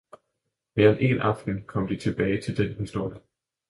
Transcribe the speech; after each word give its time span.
Mere 0.73 0.89
end 0.89 0.99
én 1.09 1.19
aften 1.19 1.63
kom 1.65 1.87
de 1.87 1.95
tilbage 1.97 2.41
til 2.41 2.57
den 2.57 2.75
historie. 2.75 3.17